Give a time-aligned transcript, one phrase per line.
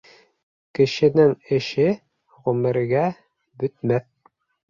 [0.79, 1.85] Кешенең эше
[2.47, 3.05] ғүмергә
[3.65, 4.09] бөтмәҫ.